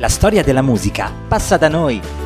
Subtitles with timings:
[0.00, 2.19] La storia della musica passa da noi.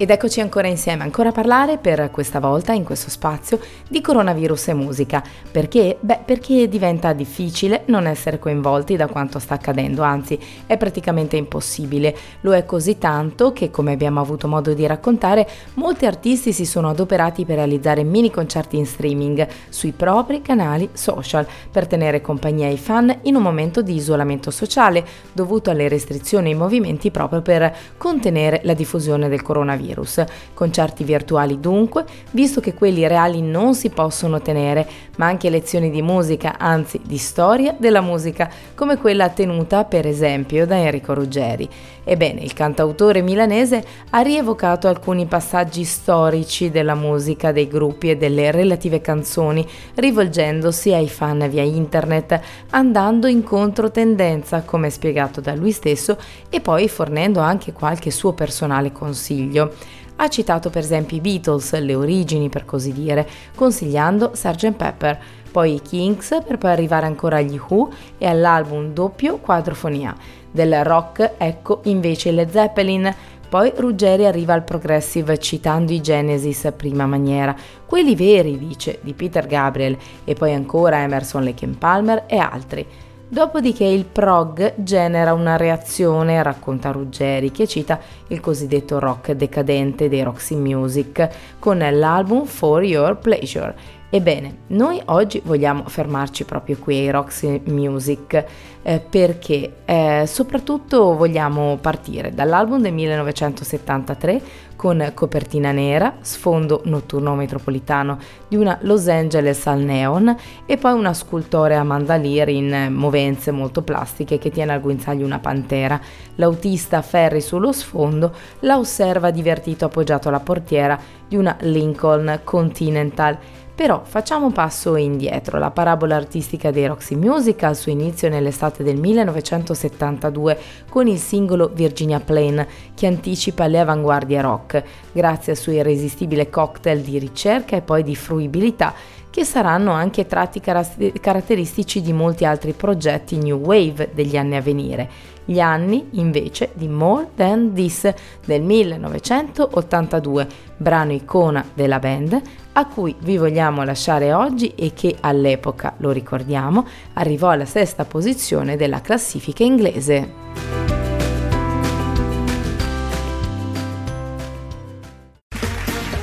[0.00, 4.68] Ed eccoci ancora insieme, ancora a parlare per questa volta in questo spazio di coronavirus
[4.68, 5.22] e musica.
[5.50, 5.98] Perché?
[6.00, 12.16] Beh, perché diventa difficile non essere coinvolti da quanto sta accadendo, anzi è praticamente impossibile.
[12.40, 16.88] Lo è così tanto che, come abbiamo avuto modo di raccontare, molti artisti si sono
[16.88, 22.78] adoperati per realizzare mini concerti in streaming sui propri canali social per tenere compagnia ai
[22.78, 25.04] fan in un momento di isolamento sociale
[25.34, 30.24] dovuto alle restrizioni ai movimenti proprio per contenere la diffusione del coronavirus coronavirus.
[30.54, 36.02] Concerti virtuali dunque, visto che quelli reali non si possono tenere, ma anche lezioni di
[36.02, 41.68] musica, anzi di storia della musica, come quella tenuta per esempio da Enrico Ruggeri.
[42.04, 48.50] Ebbene, il cantautore milanese ha rievocato alcuni passaggi storici della musica dei gruppi e delle
[48.50, 56.16] relative canzoni, rivolgendosi ai fan via internet, andando in controtendenza, come spiegato da lui stesso,
[56.48, 59.72] e poi fornendo anche qualche suo personale consiglio.
[60.16, 64.72] Ha citato per esempio i Beatles, le origini per così dire, consigliando Sgt.
[64.72, 65.18] Pepper,
[65.50, 70.14] poi i Kings per poi arrivare ancora agli Who e all'album doppio Quadrofonia.
[70.50, 73.14] Del rock ecco invece le Zeppelin,
[73.48, 79.46] poi Ruggeri arriva al progressive citando i Genesis prima maniera, quelli veri dice, di Peter
[79.46, 82.86] Gabriel e poi ancora Emerson Lake Palmer e altri.
[83.32, 90.24] Dopodiché il prog genera una reazione, racconta Ruggeri, che cita il cosiddetto rock decadente dei
[90.24, 91.28] Roxy Music
[91.60, 98.44] con l'album For Your Pleasure Ebbene, noi oggi vogliamo fermarci proprio qui ai Roxy Music
[98.82, 104.42] eh, perché eh, soprattutto vogliamo partire dall'album del 1973
[104.74, 108.18] con copertina nera, sfondo notturno metropolitano
[108.48, 110.34] di una Los Angeles al neon
[110.66, 115.38] e poi una scultore a mandaliri in movenze molto plastiche che tiene al guinzaglio una
[115.38, 116.00] pantera.
[116.34, 123.38] L'autista Ferry sullo sfondo la osserva divertito appoggiato alla portiera di una Lincoln Continental
[123.80, 125.58] però facciamo un passo indietro.
[125.58, 130.58] La parabola artistica dei Roxy Music ha il suo inizio nell'estate del 1972
[130.90, 137.00] con il singolo Virginia Plain che anticipa le avanguardie rock, grazie al suo irresistibile cocktail
[137.00, 138.92] di ricerca e poi di fruibilità
[139.30, 145.08] che saranno anche tratti caratteristici di molti altri progetti New Wave degli anni a venire.
[145.44, 148.12] Gli anni invece di More Than This
[148.44, 150.46] del 1982,
[150.76, 152.40] brano icona della band,
[152.72, 158.76] a cui vi vogliamo lasciare oggi e che all'epoca, lo ricordiamo, arrivò alla sesta posizione
[158.76, 160.79] della classifica inglese.